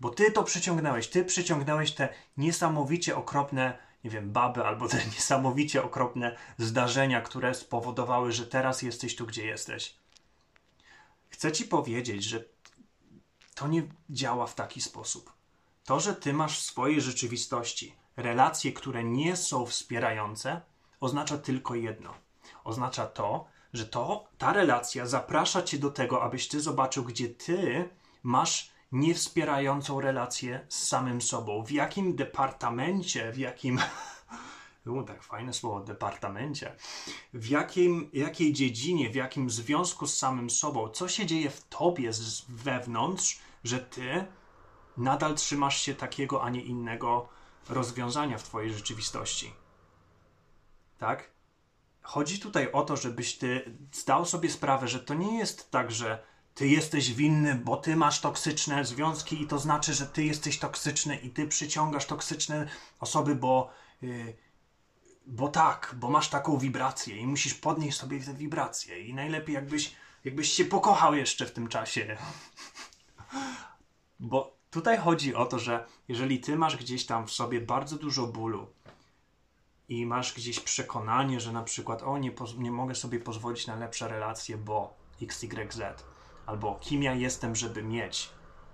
Bo 0.00 0.10
ty 0.10 0.30
to 0.30 0.44
przyciągnąłeś, 0.44 1.08
ty 1.08 1.24
przyciągnąłeś 1.24 1.92
te 1.92 2.08
niesamowicie 2.36 3.16
okropne, 3.16 3.78
nie 4.04 4.10
wiem, 4.10 4.32
baby 4.32 4.64
albo 4.64 4.88
te 4.88 4.96
niesamowicie 5.14 5.84
okropne 5.84 6.36
zdarzenia, 6.58 7.20
które 7.20 7.54
spowodowały, 7.54 8.32
że 8.32 8.46
teraz 8.46 8.82
jesteś 8.82 9.16
tu, 9.16 9.26
gdzie 9.26 9.46
jesteś. 9.46 9.96
Chcę 11.28 11.52
ci 11.52 11.64
powiedzieć, 11.64 12.24
że 12.24 12.44
to 13.54 13.68
nie 13.68 13.82
działa 14.10 14.46
w 14.46 14.54
taki 14.54 14.80
sposób. 14.80 15.32
To, 15.84 16.00
że 16.00 16.14
ty 16.14 16.32
masz 16.32 16.58
w 16.58 16.62
swojej 16.62 17.00
rzeczywistości 17.00 17.94
relacje, 18.16 18.72
które 18.72 19.04
nie 19.04 19.36
są 19.36 19.66
wspierające, 19.66 20.60
oznacza 21.00 21.38
tylko 21.38 21.74
jedno. 21.74 22.14
Oznacza 22.64 23.06
to, 23.06 23.48
że 23.72 23.86
to, 23.86 24.28
ta 24.38 24.52
relacja 24.52 25.06
zaprasza 25.06 25.62
cię 25.62 25.78
do 25.78 25.90
tego, 25.90 26.22
abyś 26.22 26.48
ty 26.48 26.60
zobaczył, 26.60 27.04
gdzie 27.04 27.28
ty 27.28 27.88
masz 28.22 28.70
niewspierającą 28.96 30.00
relację 30.00 30.66
z 30.68 30.88
samym 30.88 31.22
sobą. 31.22 31.64
W 31.64 31.70
jakim 31.70 32.16
departamencie, 32.16 33.32
w 33.32 33.38
jakim. 33.38 33.80
U, 34.86 35.02
tak 35.02 35.22
fajne 35.22 35.52
słowo, 35.52 35.80
departamencie. 35.80 36.76
W 37.34 37.48
jakim, 37.48 38.10
jakiej 38.12 38.52
dziedzinie, 38.52 39.10
w 39.10 39.14
jakim 39.14 39.50
związku 39.50 40.06
z 40.06 40.18
samym 40.18 40.50
sobą, 40.50 40.88
co 40.88 41.08
się 41.08 41.26
dzieje 41.26 41.50
w 41.50 41.64
tobie 41.64 42.12
z 42.12 42.44
wewnątrz, 42.48 43.38
że 43.64 43.78
ty 43.78 44.24
nadal 44.96 45.34
trzymasz 45.34 45.80
się 45.80 45.94
takiego, 45.94 46.42
a 46.42 46.50
nie 46.50 46.60
innego 46.60 47.28
rozwiązania 47.68 48.38
w 48.38 48.42
twojej 48.42 48.74
rzeczywistości. 48.74 49.52
Tak? 50.98 51.30
Chodzi 52.02 52.38
tutaj 52.38 52.72
o 52.72 52.82
to, 52.82 52.96
żebyś 52.96 53.38
ty 53.38 53.76
zdał 53.92 54.26
sobie 54.26 54.50
sprawę, 54.50 54.88
że 54.88 55.00
to 55.00 55.14
nie 55.14 55.38
jest 55.38 55.70
tak, 55.70 55.90
że 55.90 56.22
ty 56.56 56.68
jesteś 56.68 57.14
winny, 57.14 57.54
bo 57.54 57.76
ty 57.76 57.96
masz 57.96 58.20
toksyczne 58.20 58.84
związki 58.84 59.42
i 59.42 59.46
to 59.46 59.58
znaczy, 59.58 59.94
że 59.94 60.06
ty 60.06 60.24
jesteś 60.24 60.58
toksyczny 60.58 61.16
i 61.16 61.30
ty 61.30 61.48
przyciągasz 61.48 62.06
toksyczne 62.06 62.68
osoby, 63.00 63.34
bo, 63.34 63.70
yy, 64.02 64.36
bo 65.26 65.48
tak, 65.48 65.94
bo 65.98 66.10
masz 66.10 66.28
taką 66.28 66.58
wibrację 66.58 67.16
i 67.16 67.26
musisz 67.26 67.54
podnieść 67.54 67.98
sobie 67.98 68.20
tę 68.20 68.34
wibrację 68.34 69.00
i 69.00 69.14
najlepiej 69.14 69.54
jakbyś, 69.54 69.94
jakbyś 70.24 70.52
się 70.52 70.64
pokochał 70.64 71.14
jeszcze 71.14 71.46
w 71.46 71.52
tym 71.52 71.68
czasie. 71.68 72.16
bo 74.20 74.56
tutaj 74.70 74.98
chodzi 74.98 75.34
o 75.34 75.46
to, 75.46 75.58
że 75.58 75.86
jeżeli 76.08 76.40
ty 76.40 76.56
masz 76.56 76.76
gdzieś 76.76 77.06
tam 77.06 77.26
w 77.26 77.32
sobie 77.32 77.60
bardzo 77.60 77.96
dużo 77.96 78.26
bólu 78.26 78.66
i 79.88 80.06
masz 80.06 80.34
gdzieś 80.34 80.60
przekonanie, 80.60 81.40
że 81.40 81.52
na 81.52 81.62
przykład 81.62 82.02
o, 82.02 82.18
nie, 82.18 82.32
nie 82.58 82.70
mogę 82.70 82.94
sobie 82.94 83.20
pozwolić 83.20 83.66
na 83.66 83.76
lepsze 83.76 84.08
relacje, 84.08 84.56
bo 84.56 84.94
XYZ, 85.22 85.80
albo 86.46 86.78
kim 86.80 87.02
ja 87.02 87.14
jestem, 87.14 87.56
żeby 87.56 87.82
mieć 87.82 88.30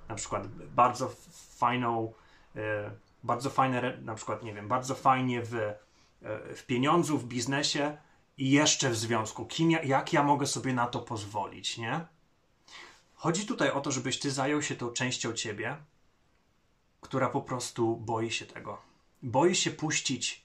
na 0.09 0.15
przykład 0.15 0.47
bardzo 0.49 1.13
fajną, 1.57 2.13
e, 2.57 2.91
bardzo 3.23 3.51
fajne, 3.51 3.99
na 4.01 4.15
przykład, 4.15 4.43
nie 4.43 4.55
wiem, 4.55 4.69
bardzo 4.69 4.95
fajnie 4.95 5.43
w, 5.43 5.55
e, 5.55 5.75
w 6.55 6.67
pieniądzu, 6.67 7.19
w 7.19 7.25
biznesie 7.25 7.97
i 8.39 8.51
jeszcze 8.51 8.91
w 8.91 8.97
związku. 8.97 9.47
Kim 9.47 9.71
ja, 9.71 9.83
jak 9.83 10.13
ja 10.13 10.23
mogę 10.23 10.47
sobie 10.47 10.73
na 10.75 10.87
to 10.87 10.99
pozwolić, 10.99 11.79
nie? 11.79 12.07
Chodzi 13.15 13.47
tutaj 13.47 13.71
o 13.71 13.81
to, 13.81 13.91
żebyś 13.91 14.19
ty 14.19 14.31
zajął 14.31 14.63
się 14.63 14.75
tą 14.75 14.91
częścią 14.91 15.33
ciebie, 15.33 15.77
która 17.01 17.29
po 17.29 17.43
prostu 17.43 17.97
boi 17.97 18.31
się 18.31 18.47
tego. 18.47 18.79
Boi 19.23 19.55
się 19.55 19.71
puścić, 19.71 20.45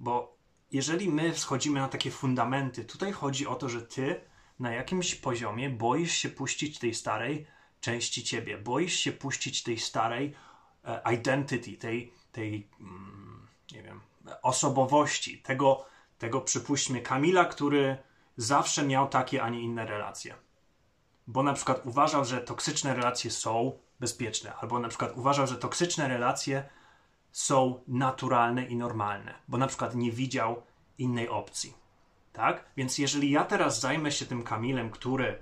bo 0.00 0.36
jeżeli 0.72 1.08
my 1.08 1.34
schodzimy 1.34 1.80
na 1.80 1.88
takie 1.88 2.10
fundamenty, 2.10 2.84
tutaj 2.84 3.12
chodzi 3.12 3.46
o 3.46 3.54
to, 3.54 3.68
że 3.68 3.82
ty 3.82 4.20
na 4.58 4.72
jakimś 4.72 5.14
poziomie 5.14 5.70
boisz 5.70 6.12
się 6.12 6.28
puścić 6.28 6.78
tej 6.78 6.94
starej 6.94 7.46
części 7.80 8.24
ciebie, 8.24 8.58
boisz 8.58 8.94
się 8.94 9.12
puścić 9.12 9.62
tej 9.62 9.78
starej 9.78 10.34
e, 10.84 11.14
identity, 11.14 11.72
tej, 11.72 12.12
tej 12.32 12.68
mm, 12.80 13.46
nie 13.72 13.82
wiem, 13.82 14.00
osobowości, 14.42 15.38
tego, 15.38 15.86
tego 16.18 16.40
przypuśćmy 16.40 17.00
Kamila, 17.00 17.44
który 17.44 17.98
zawsze 18.36 18.82
miał 18.82 19.08
takie, 19.08 19.42
a 19.42 19.48
nie 19.48 19.60
inne 19.60 19.86
relacje. 19.86 20.34
Bo 21.26 21.42
na 21.42 21.52
przykład 21.52 21.86
uważał, 21.86 22.24
że 22.24 22.40
toksyczne 22.40 22.94
relacje 22.94 23.30
są 23.30 23.78
bezpieczne, 24.00 24.54
albo 24.54 24.78
na 24.78 24.88
przykład 24.88 25.12
uważał, 25.16 25.46
że 25.46 25.56
toksyczne 25.56 26.08
relacje 26.08 26.68
są 27.32 27.82
naturalne 27.88 28.66
i 28.66 28.76
normalne, 28.76 29.34
bo 29.48 29.58
na 29.58 29.66
przykład 29.66 29.94
nie 29.94 30.12
widział 30.12 30.62
innej 30.98 31.28
opcji. 31.28 31.74
Tak? 32.36 32.64
Więc 32.76 32.98
jeżeli 32.98 33.30
ja 33.30 33.44
teraz 33.44 33.80
zajmę 33.80 34.12
się 34.12 34.26
tym 34.26 34.42
Kamilem, 34.42 34.90
który 34.90 35.38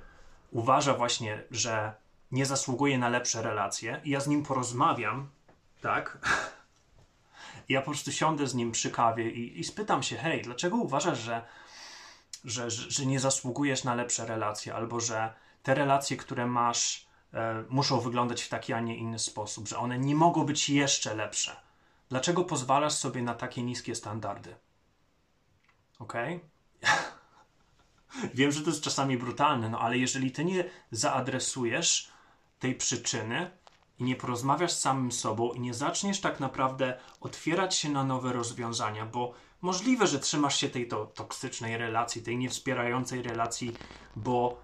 uważa 0.50 0.94
właśnie, 0.94 1.42
że 1.50 1.94
nie 2.32 2.46
zasługuje 2.46 2.98
na 2.98 3.08
lepsze 3.08 3.42
relacje, 3.42 4.00
i 4.04 4.10
ja 4.10 4.20
z 4.20 4.26
nim 4.26 4.42
porozmawiam, 4.42 5.28
tak? 5.80 6.18
ja 7.68 7.80
po 7.80 7.90
prostu 7.90 8.12
siądę 8.12 8.46
z 8.46 8.54
nim 8.54 8.72
przy 8.72 8.90
kawie 8.90 9.30
i, 9.30 9.60
i 9.60 9.64
spytam 9.64 10.02
się, 10.02 10.16
hej, 10.16 10.42
dlaczego 10.42 10.76
uważasz, 10.76 11.18
że, 11.18 11.42
że, 12.44 12.70
że, 12.70 13.06
nie 13.06 13.20
zasługujesz 13.20 13.84
na 13.84 13.94
lepsze 13.94 14.26
relacje, 14.26 14.74
albo 14.74 15.00
że 15.00 15.34
te 15.62 15.74
relacje, 15.74 16.16
które 16.16 16.46
masz, 16.46 17.06
e, 17.32 17.64
muszą 17.68 18.00
wyglądać 18.00 18.42
w 18.42 18.48
taki, 18.48 18.72
a 18.72 18.80
nie 18.80 18.96
inny 18.96 19.18
sposób, 19.18 19.68
że 19.68 19.78
one 19.78 19.98
nie 19.98 20.14
mogą 20.14 20.46
być 20.46 20.68
jeszcze 20.68 21.14
lepsze. 21.14 21.56
Dlaczego 22.08 22.44
pozwalasz 22.44 22.92
sobie 22.92 23.22
na 23.22 23.34
takie 23.34 23.62
niskie 23.62 23.94
standardy? 23.94 24.56
Ok? 25.98 26.14
Wiem, 28.34 28.52
że 28.52 28.60
to 28.60 28.70
jest 28.70 28.82
czasami 28.82 29.18
brutalne, 29.18 29.68
no 29.68 29.80
ale 29.80 29.98
jeżeli 29.98 30.30
ty 30.32 30.44
nie 30.44 30.64
zaadresujesz 30.90 32.12
tej 32.58 32.74
przyczyny 32.74 33.50
i 33.98 34.04
nie 34.04 34.16
porozmawiasz 34.16 34.72
z 34.72 34.80
samym 34.80 35.12
sobą 35.12 35.52
i 35.52 35.60
nie 35.60 35.74
zaczniesz 35.74 36.20
tak 36.20 36.40
naprawdę 36.40 36.98
otwierać 37.20 37.76
się 37.76 37.88
na 37.88 38.04
nowe 38.04 38.32
rozwiązania, 38.32 39.06
bo 39.06 39.34
możliwe, 39.60 40.06
że 40.06 40.18
trzymasz 40.18 40.56
się 40.56 40.68
tej 40.68 40.88
to, 40.88 41.06
toksycznej 41.06 41.76
relacji, 41.76 42.22
tej 42.22 42.38
niewspierającej 42.38 43.22
relacji, 43.22 43.76
bo 44.16 44.60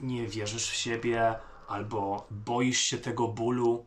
nie 0.00 0.26
wierzysz 0.26 0.70
w 0.70 0.74
siebie 0.74 1.38
albo 1.68 2.26
boisz 2.30 2.78
się 2.78 2.98
tego 2.98 3.28
bólu, 3.28 3.86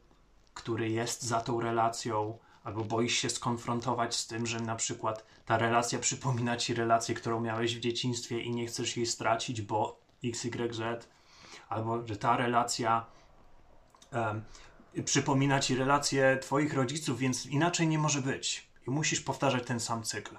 który 0.53 0.89
jest 0.89 1.23
za 1.23 1.41
tą 1.41 1.61
relacją, 1.61 2.37
albo 2.63 2.83
boisz 2.83 3.17
się 3.17 3.29
skonfrontować 3.29 4.15
z 4.15 4.27
tym, 4.27 4.47
że 4.47 4.59
na 4.59 4.75
przykład 4.75 5.25
ta 5.45 5.57
relacja 5.57 5.99
przypomina 5.99 6.57
ci 6.57 6.73
relację, 6.73 7.15
którą 7.15 7.39
miałeś 7.39 7.75
w 7.75 7.79
dzieciństwie 7.79 8.41
i 8.41 8.51
nie 8.51 8.67
chcesz 8.67 8.97
jej 8.97 9.05
stracić, 9.05 9.61
bo 9.61 9.99
XYZ, 10.23 11.07
albo 11.69 12.07
że 12.07 12.17
ta 12.17 12.37
relacja 12.37 13.05
um, 14.11 14.43
przypomina 15.05 15.59
ci 15.59 15.75
relację 15.75 16.37
twoich 16.41 16.73
rodziców, 16.73 17.19
więc 17.19 17.45
inaczej 17.45 17.87
nie 17.87 17.99
może 17.99 18.21
być. 18.21 18.71
I 18.87 18.91
musisz 18.91 19.21
powtarzać 19.21 19.65
ten 19.65 19.79
sam 19.79 20.03
cykl. 20.03 20.37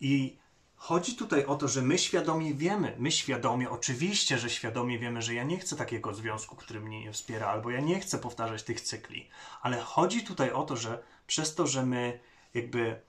I 0.00 0.36
chodzi 0.76 1.16
tutaj 1.16 1.44
o 1.44 1.56
to, 1.56 1.68
że 1.68 1.82
my 1.82 1.98
świadomie 1.98 2.54
wiemy, 2.54 2.96
my 2.98 3.12
świadomie, 3.12 3.70
oczywiście, 3.70 4.38
że 4.38 4.50
świadomie 4.50 4.98
wiemy, 4.98 5.22
że 5.22 5.34
ja 5.34 5.44
nie 5.44 5.58
chcę 5.58 5.76
takiego 5.76 6.14
związku, 6.14 6.56
który 6.56 6.80
mnie 6.80 7.00
nie 7.00 7.12
wspiera, 7.12 7.46
albo 7.46 7.70
ja 7.70 7.80
nie 7.80 8.00
chcę 8.00 8.18
powtarzać 8.18 8.62
tych 8.62 8.80
cykli. 8.80 9.28
Ale 9.62 9.80
chodzi 9.80 10.24
tutaj 10.24 10.52
o 10.52 10.62
to, 10.62 10.76
że 10.76 11.02
przez 11.32 11.54
to, 11.54 11.66
że 11.66 11.86
my 11.86 12.20
jakby 12.54 13.00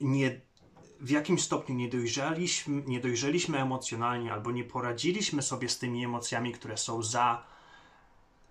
nie, 0.00 0.40
w 1.00 1.10
jakimś 1.10 1.42
stopniu 1.42 1.74
nie 1.74 1.88
dojrzeliśmy, 1.88 2.82
nie 2.86 3.00
dojrzeliśmy 3.00 3.58
emocjonalnie 3.58 4.32
albo 4.32 4.50
nie 4.50 4.64
poradziliśmy 4.64 5.42
sobie 5.42 5.68
z 5.68 5.78
tymi 5.78 6.04
emocjami, 6.04 6.52
które 6.52 6.76
są 6.76 7.02
za, 7.02 7.42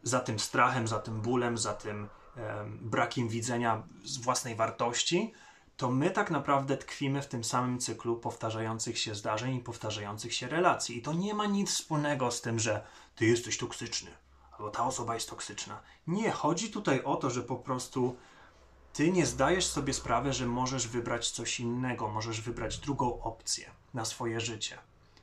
za 0.04 0.20
tym 0.20 0.40
strachem, 0.40 0.88
za 0.88 1.00
tym 1.00 1.22
bólem, 1.22 1.58
za 1.58 1.74
tym 1.74 2.08
um, 2.38 2.78
brakiem 2.82 3.30
widzenia 3.30 3.84
własnej 4.22 4.56
wartości, 4.56 5.34
to 5.78 5.92
my 5.92 6.12
tak 6.12 6.32
naprawdę 6.32 6.78
tkwimy 6.78 7.22
w 7.22 7.28
tym 7.28 7.44
samym 7.44 7.80
cyklu 7.80 8.16
powtarzających 8.16 8.98
się 8.98 9.16
zdarzeń 9.16 9.56
i 9.56 9.60
powtarzających 9.60 10.34
się 10.34 10.48
relacji. 10.48 10.98
I 10.98 11.02
to 11.02 11.14
nie 11.14 11.34
ma 11.34 11.46
nic 11.46 11.70
wspólnego 11.70 12.32
z 12.32 12.42
tym, 12.42 12.60
że 12.60 12.84
ty 13.16 13.26
jesteś 13.26 13.58
toksyczny 13.58 14.12
albo 14.52 14.70
ta 14.70 14.86
osoba 14.86 15.14
jest 15.14 15.30
toksyczna. 15.30 15.82
Nie, 16.08 16.32
chodzi 16.32 16.70
tutaj 16.70 17.04
o 17.04 17.16
to, 17.16 17.30
że 17.30 17.42
po 17.42 17.56
prostu 17.56 18.18
ty 18.94 19.12
nie 19.12 19.26
zdajesz 19.26 19.66
sobie 19.66 19.94
sprawy, 19.94 20.34
że 20.34 20.48
możesz 20.48 20.88
wybrać 20.88 21.32
coś 21.32 21.60
innego, 21.60 22.08
możesz 22.08 22.42
wybrać 22.42 22.78
drugą 22.78 23.22
opcję 23.22 23.72
na 23.94 24.06
swoje 24.06 24.40
życie. 24.40 24.78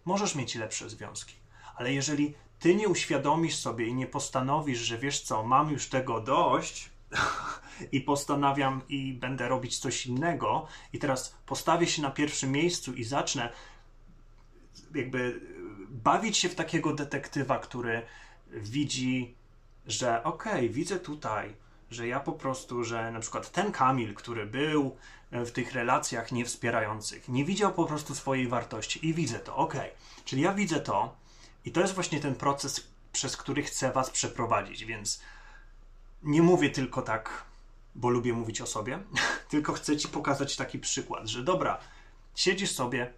Możesz 0.05 0.35
mieć 0.35 0.55
lepsze 0.55 0.91
związki, 0.91 1.35
ale 1.77 1.93
jeżeli 1.93 2.35
ty 2.59 2.75
nie 2.75 2.89
uświadomisz 2.89 3.57
sobie 3.57 3.87
i 3.87 3.95
nie 3.95 4.07
postanowisz, 4.07 4.79
że 4.79 4.99
wiesz 4.99 5.21
co, 5.21 5.43
mam 5.43 5.71
już 5.71 5.89
tego 5.89 6.21
dość 6.21 6.91
i 7.93 8.01
postanawiam 8.01 8.83
i 8.89 9.13
będę 9.13 9.49
robić 9.49 9.79
coś 9.79 10.07
innego, 10.07 10.67
i 10.93 10.99
teraz 10.99 11.35
postawię 11.47 11.87
się 11.87 12.03
na 12.03 12.11
pierwszym 12.11 12.53
miejscu 12.53 12.95
i 12.95 13.05
zacznę 13.05 13.53
jakby 14.95 15.41
bawić 15.89 16.39
się 16.39 16.49
w 16.49 16.55
takiego 16.55 16.93
detektywa, 16.93 17.59
który 17.59 18.03
widzi, 18.51 19.35
że 19.87 20.25
okej, 20.25 20.53
okay, 20.53 20.69
widzę 20.69 21.01
tutaj 21.01 21.55
że 21.91 22.09
ja 22.09 22.21
po 22.21 22.33
prostu, 22.33 22.85
że 22.85 23.11
na 23.11 23.21
przykład 23.21 23.53
ten 23.53 23.73
Kamil, 23.73 24.15
który 24.15 24.47
był 24.47 24.97
e, 25.31 25.45
w 25.45 25.53
tych 25.53 25.73
relacjach 25.73 26.33
niewspierających, 26.33 27.29
nie 27.29 27.45
widział 27.45 27.73
po 27.73 27.85
prostu 27.85 28.15
swojej 28.15 28.49
wartości 28.49 29.07
i 29.07 29.15
widzę 29.15 29.39
to, 29.39 29.57
ok. 29.57 29.75
Czyli 30.25 30.43
ja 30.43 30.55
widzę 30.55 30.81
to 30.81 31.17
i 31.65 31.73
to 31.73 31.81
jest 31.81 31.95
właśnie 31.95 32.21
ten 32.21 32.35
proces, 32.35 32.87
przez 33.13 33.37
który 33.37 33.63
chcę 33.63 33.93
Was 33.93 34.11
przeprowadzić, 34.11 34.85
więc 34.85 35.23
nie 36.23 36.43
mówię 36.43 36.71
tylko 36.71 37.03
tak, 37.03 37.45
bo 37.95 38.11
lubię 38.11 38.33
mówić 38.33 38.61
o 38.61 38.67
sobie, 38.67 38.99
tylko 39.51 39.73
chcę 39.73 39.97
Ci 39.97 40.09
pokazać 40.09 40.57
taki 40.57 40.79
przykład, 40.79 41.27
że 41.27 41.45
dobra, 41.45 41.79
siedzisz 42.35 42.73
sobie, 42.73 43.13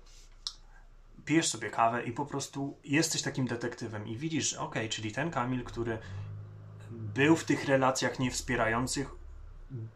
pijesz 1.25 1.49
sobie 1.49 1.71
kawę 1.71 2.03
i 2.03 2.13
po 2.13 2.27
prostu 2.27 2.77
jesteś 2.85 3.23
takim 3.23 3.47
detektywem 3.47 4.09
i 4.09 4.17
widzisz, 4.17 4.55
ok, 4.55 4.75
czyli 4.91 5.13
ten 5.13 5.31
Kamil, 5.31 5.65
który 5.65 5.99
był 7.01 7.37
w 7.37 7.45
tych 7.45 7.65
relacjach 7.65 8.19
niewspierających, 8.19 9.11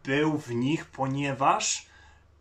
był 0.03 0.37
w 0.37 0.49
nich, 0.49 0.85
ponieważ 0.85 1.85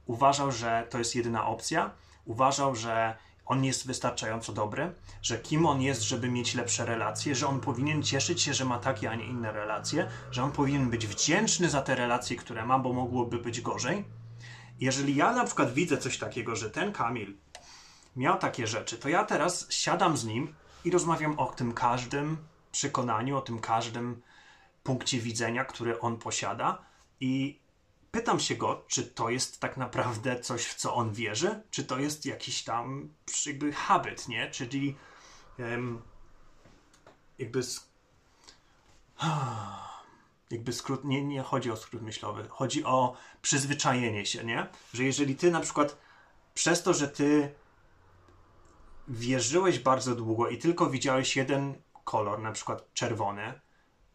uważał, 0.07 0.53
że 0.53 0.87
to 0.91 0.99
jest 0.99 1.15
jedyna 1.15 1.47
opcja, 1.47 1.91
uważał, 2.25 2.75
że 2.75 3.17
on 3.47 3.65
jest 3.65 3.87
wystarczająco 3.87 4.53
dobry, 4.53 4.95
że 5.23 5.39
kim 5.39 5.67
on 5.67 5.83
jest, 5.83 6.03
żeby 6.03 6.29
mieć 6.29 6.55
lepsze 6.55 6.87
relacje, 6.87 7.35
że 7.35 7.47
on 7.47 7.61
powinien 7.61 8.03
cieszyć 8.03 8.43
się, 8.43 8.55
że 8.55 8.65
ma 8.65 8.79
takie, 8.79 9.11
a 9.11 9.15
nie 9.15 9.27
inne 9.27 9.53
relacje, 9.53 10.09
że 10.31 10.45
on 10.45 10.53
powinien 10.53 10.91
być 10.91 11.07
wdzięczny 11.07 11.71
za 11.71 11.83
te 11.83 11.95
relacje, 11.95 12.37
które 12.37 12.67
ma, 12.67 12.79
bo 12.79 12.93
mogłoby 12.93 13.39
być 13.39 13.61
gorzej. 13.61 14.05
Jeżeli 14.81 15.17
ja 15.17 15.33
na 15.33 15.45
przykład 15.45 15.75
widzę 15.75 15.99
coś 15.99 16.19
takiego, 16.19 16.57
że 16.57 16.71
ten 16.71 16.93
Kamil 16.93 17.37
miał 18.17 18.39
takie 18.39 18.67
rzeczy, 18.67 18.99
to 18.99 19.09
ja 19.09 19.25
teraz 19.25 19.67
siadam 19.71 20.17
z 20.17 20.25
nim 20.25 20.55
i 20.85 20.91
rozmawiam 20.91 21.39
o 21.39 21.47
tym 21.47 21.73
każdym 21.73 22.37
przekonaniu, 22.73 23.37
o 23.37 23.41
tym 23.41 23.59
każdym 23.59 24.23
punkcie 24.85 25.19
widzenia, 25.19 25.65
który 25.65 26.01
on 26.01 26.19
posiada 26.19 26.85
i 27.21 27.61
pytam 28.11 28.41
się 28.41 28.55
go, 28.55 28.85
czy 28.89 29.03
to 29.03 29.31
jest 29.31 29.61
tak 29.61 29.77
naprawdę 29.77 30.41
coś, 30.41 30.67
w 30.67 30.75
co 30.75 30.95
on 30.95 31.13
wierzy, 31.13 31.63
czy 31.71 31.85
to 31.85 31.99
jest 31.99 32.27
jakiś 32.27 32.63
tam 32.65 33.09
jakby 33.47 33.73
habit, 33.73 34.29
nie? 34.29 34.51
Czyli 34.51 34.97
jakby 37.39 37.61
jakby 40.51 40.73
skrót, 40.73 41.05
nie, 41.05 41.25
nie 41.25 41.43
chodzi 41.43 41.71
o 41.71 41.77
skrót 41.77 42.03
myślowy, 42.03 42.49
chodzi 42.49 42.85
o 42.85 43.17
przyzwyczajenie 43.43 44.27
się, 44.27 44.45
nie? 44.45 44.67
Że 44.95 45.05
jeżeli 45.05 45.37
ty 45.37 45.51
na 45.51 45.61
przykład 45.61 45.99
przez 46.55 46.83
to, 46.83 46.95
że 46.95 47.09
ty 47.09 47.55
wierzyłeś 49.09 49.79
bardzo 49.79 50.15
długo 50.15 50.49
i 50.49 50.59
tylko 50.59 50.91
widziałeś 50.91 51.37
jeden 51.37 51.75
kolor, 52.05 52.41
na 52.41 52.53
przykład 52.53 52.95
czerwony, 52.95 53.61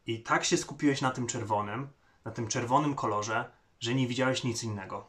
i 0.09 0.23
tak 0.23 0.45
się 0.45 0.57
skupiłeś 0.57 1.01
na 1.01 1.11
tym 1.11 1.27
czerwonym, 1.27 1.87
na 2.25 2.31
tym 2.31 2.47
czerwonym 2.47 2.95
kolorze, 2.95 3.51
że 3.79 3.95
nie 3.95 4.07
widziałeś 4.07 4.43
nic 4.43 4.63
innego. 4.63 5.07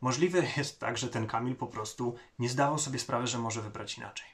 Możliwe 0.00 0.42
jest 0.56 0.80
tak, 0.80 0.98
że 0.98 1.08
ten 1.08 1.26
Kamil 1.26 1.56
po 1.56 1.66
prostu 1.66 2.14
nie 2.38 2.48
zdawał 2.48 2.78
sobie 2.78 2.98
sprawy, 2.98 3.26
że 3.26 3.38
może 3.38 3.62
wybrać 3.62 3.98
inaczej. 3.98 4.26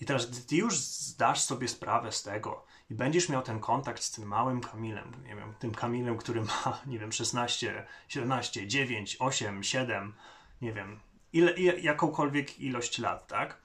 I 0.00 0.04
teraz, 0.04 0.30
gdy 0.30 0.40
ty 0.40 0.56
już 0.56 0.78
zdasz 0.78 1.40
sobie 1.40 1.68
sprawę 1.68 2.12
z 2.12 2.22
tego 2.22 2.64
i 2.90 2.94
będziesz 2.94 3.28
miał 3.28 3.42
ten 3.42 3.60
kontakt 3.60 4.02
z 4.02 4.10
tym 4.10 4.28
małym 4.28 4.60
Kamilem, 4.60 5.12
nie 5.24 5.36
wiem, 5.36 5.54
tym 5.58 5.74
Kamilem, 5.74 6.16
który 6.16 6.42
ma, 6.42 6.78
nie 6.86 6.98
wiem, 6.98 7.12
16, 7.12 7.86
17, 8.08 8.68
9, 8.68 9.16
8, 9.20 9.62
7, 9.62 10.14
nie 10.62 10.72
wiem, 10.72 11.00
ile, 11.32 11.52
jakąkolwiek 11.80 12.60
ilość 12.60 12.98
lat, 12.98 13.26
tak? 13.26 13.58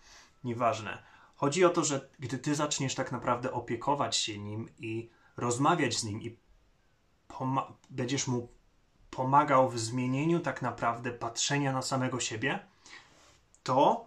Nieważne. 0.43 1.03
Chodzi 1.35 1.65
o 1.65 1.69
to, 1.69 1.83
że 1.83 2.09
gdy 2.19 2.37
ty 2.37 2.55
zaczniesz 2.55 2.95
tak 2.95 3.11
naprawdę 3.11 3.51
opiekować 3.51 4.15
się 4.15 4.39
nim 4.39 4.69
i 4.79 5.09
rozmawiać 5.41 5.97
z 5.97 6.03
nim 6.03 6.21
i 6.21 6.37
będziesz 7.89 8.27
mu 8.27 8.49
pomagał 9.09 9.69
w 9.69 9.79
zmienieniu 9.79 10.39
tak 10.39 10.61
naprawdę 10.61 11.11
patrzenia 11.11 11.73
na 11.73 11.81
samego 11.81 12.19
siebie, 12.19 12.59
to 13.63 14.05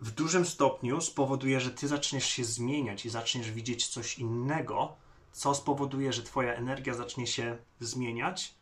w 0.00 0.10
dużym 0.10 0.46
stopniu 0.46 1.00
spowoduje, 1.00 1.60
że 1.60 1.70
ty 1.70 1.88
zaczniesz 1.88 2.26
się 2.26 2.44
zmieniać 2.44 3.06
i 3.06 3.10
zaczniesz 3.10 3.50
widzieć 3.50 3.88
coś 3.88 4.18
innego, 4.18 4.96
co 5.32 5.54
spowoduje, 5.54 6.12
że 6.12 6.22
twoja 6.22 6.54
energia 6.54 6.94
zacznie 6.94 7.26
się 7.26 7.58
zmieniać 7.80 8.54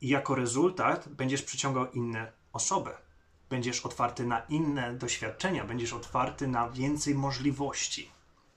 i 0.00 0.08
jako 0.08 0.34
rezultat 0.34 1.08
będziesz 1.08 1.42
przyciągał 1.42 1.92
inne 1.92 2.32
osoby. 2.52 2.90
Będziesz 3.48 3.86
otwarty 3.86 4.26
na 4.26 4.40
inne 4.40 4.94
doświadczenia, 4.94 5.64
będziesz 5.64 5.92
otwarty 5.92 6.48
na 6.48 6.68
więcej 6.68 7.14
możliwości. 7.14 8.10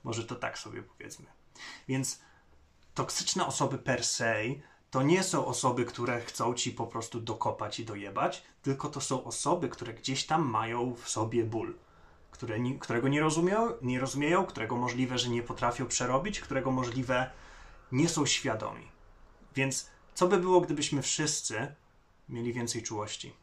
Może 0.04 0.24
to 0.24 0.34
tak 0.34 0.58
sobie 0.58 0.82
powiedzmy. 0.82 1.26
Więc 1.88 2.20
toksyczne 2.98 3.46
osoby 3.46 3.78
per 3.78 4.04
se 4.04 4.42
to 4.90 5.02
nie 5.02 5.22
są 5.22 5.46
osoby, 5.46 5.84
które 5.84 6.20
chcą 6.20 6.54
ci 6.54 6.72
po 6.72 6.86
prostu 6.86 7.20
dokopać 7.20 7.80
i 7.80 7.84
dojebać, 7.84 8.42
tylko 8.62 8.88
to 8.88 9.00
są 9.00 9.24
osoby, 9.24 9.68
które 9.68 9.94
gdzieś 9.94 10.26
tam 10.26 10.48
mają 10.48 10.94
w 10.94 11.08
sobie 11.08 11.44
ból, 11.44 11.74
które, 12.30 12.56
którego 12.80 13.08
nie 13.08 13.20
rozumieją, 13.20 13.72
nie 13.82 14.00
rozumieją, 14.00 14.46
którego 14.46 14.76
możliwe, 14.76 15.18
że 15.18 15.28
nie 15.28 15.42
potrafią 15.42 15.86
przerobić, 15.86 16.40
którego 16.40 16.70
możliwe 16.70 17.30
nie 17.92 18.08
są 18.08 18.26
świadomi. 18.26 18.88
Więc 19.54 19.90
co 20.14 20.28
by 20.28 20.38
było, 20.38 20.60
gdybyśmy 20.60 21.02
wszyscy 21.02 21.74
mieli 22.28 22.52
więcej 22.52 22.82
czułości? 22.82 23.34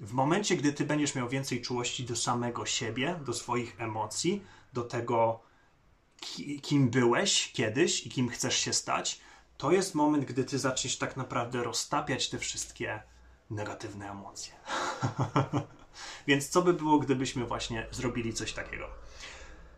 W 0.00 0.12
momencie, 0.12 0.56
gdy 0.56 0.72
ty 0.72 0.84
będziesz 0.84 1.14
miał 1.14 1.28
więcej 1.28 1.62
czułości 1.62 2.04
do 2.04 2.16
samego 2.16 2.66
siebie, 2.66 3.20
do 3.26 3.32
swoich 3.32 3.80
emocji, 3.80 4.42
do 4.72 4.82
tego, 4.82 5.40
kim 6.62 6.90
byłeś 6.90 7.52
kiedyś 7.52 8.06
i 8.06 8.10
kim 8.10 8.28
chcesz 8.28 8.56
się 8.56 8.72
stać, 8.72 9.20
to 9.56 9.72
jest 9.72 9.94
moment, 9.94 10.24
gdy 10.24 10.44
ty 10.44 10.58
zaczniesz 10.58 10.98
tak 10.98 11.16
naprawdę 11.16 11.62
roztapiać 11.62 12.28
te 12.28 12.38
wszystkie 12.38 13.02
negatywne 13.50 14.10
emocje. 14.10 14.54
Więc 16.26 16.48
co 16.48 16.62
by 16.62 16.72
było, 16.72 16.98
gdybyśmy 16.98 17.46
właśnie 17.46 17.86
zrobili 17.90 18.34
coś 18.34 18.52
takiego? 18.52 18.88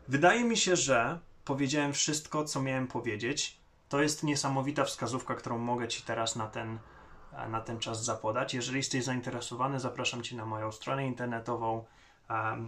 Wydaje 0.09 0.45
mi 0.45 0.57
się, 0.57 0.77
że 0.77 1.19
powiedziałem 1.45 1.93
wszystko, 1.93 2.45
co 2.45 2.63
miałem 2.63 2.87
powiedzieć. 2.87 3.61
To 3.89 4.03
jest 4.03 4.23
niesamowita 4.23 4.85
wskazówka, 4.85 5.35
którą 5.35 5.59
mogę 5.59 5.89
Ci 5.89 6.03
teraz 6.03 6.37
na 6.37 6.47
ten, 6.47 6.79
na 7.49 7.61
ten 7.61 7.79
czas 7.79 8.05
zapodać. 8.05 8.55
Jeżeli 8.55 8.77
jesteś 8.77 9.05
zainteresowany, 9.05 9.81
zapraszam 9.81 10.23
Cię 10.23 10.37
na 10.37 10.47
moją 10.47 10.73
stronę 10.73 11.07
internetową. 11.07 11.85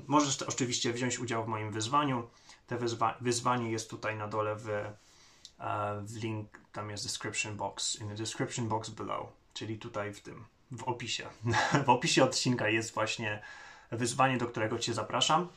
Możesz 0.06 0.42
oczywiście 0.42 0.92
wziąć 0.92 1.18
udział 1.18 1.44
w 1.44 1.48
moim 1.48 1.72
wyzwaniu. 1.72 2.28
Te 2.66 2.78
wyzwa 2.78 3.16
wyzwanie 3.20 3.70
jest 3.70 3.90
tutaj 3.90 4.16
na 4.16 4.28
dole 4.28 4.56
w, 4.56 4.68
w 6.02 6.16
link, 6.16 6.60
tam 6.72 6.90
jest 6.90 7.04
description 7.04 7.56
box, 7.56 8.00
in 8.00 8.08
the 8.08 8.14
description 8.14 8.68
box 8.68 8.90
below, 8.90 9.26
czyli 9.54 9.78
tutaj 9.78 10.14
w 10.14 10.20
tym, 10.20 10.44
w 10.70 10.82
opisie. 10.82 11.28
w 11.86 11.90
opisie 11.90 12.24
odcinka 12.24 12.68
jest 12.68 12.94
właśnie 12.94 13.42
wyzwanie, 13.92 14.38
do 14.38 14.46
którego 14.46 14.78
Cię 14.78 14.94
zapraszam. 14.94 15.48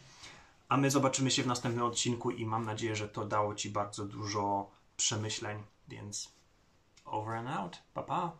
A 0.69 0.77
my 0.77 0.91
zobaczymy 0.91 1.31
się 1.31 1.43
w 1.43 1.47
następnym 1.47 1.85
odcinku 1.85 2.31
i 2.31 2.45
mam 2.45 2.65
nadzieję, 2.65 2.95
że 2.95 3.09
to 3.09 3.25
dało 3.25 3.55
Ci 3.55 3.69
bardzo 3.69 4.05
dużo 4.05 4.71
przemyśleń, 4.97 5.63
więc 5.87 6.33
over 7.05 7.35
and 7.35 7.49
out. 7.49 7.81
Pa, 7.93 8.03
pa. 8.03 8.31